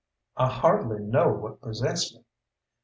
[0.35, 2.23] I hardly know what possessed me.